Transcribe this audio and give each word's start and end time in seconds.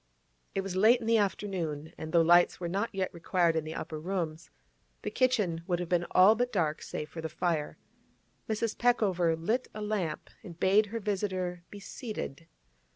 It 0.55 0.61
was 0.61 0.75
late 0.75 0.99
in 0.99 1.05
the 1.05 1.19
afternoon, 1.19 1.93
and 1.95 2.11
though 2.11 2.23
lights 2.23 2.59
were 2.59 2.67
not 2.67 2.89
yet 2.91 3.13
required 3.13 3.55
in 3.55 3.65
the 3.65 3.75
upper 3.75 3.99
rooms, 3.99 4.49
the 5.03 5.11
kitchen 5.11 5.61
would 5.67 5.77
have 5.79 5.89
been 5.89 6.07
all 6.09 6.33
but 6.33 6.51
dark 6.51 6.81
save 6.81 7.07
for 7.07 7.21
the 7.21 7.29
fire. 7.29 7.77
Mrs. 8.49 8.75
Peckover 8.75 9.35
lit 9.35 9.67
a 9.75 9.81
lamp 9.83 10.31
and 10.41 10.59
bade 10.59 10.87
her 10.87 10.99
visitor 10.99 11.65
be 11.69 11.79
seated. 11.79 12.47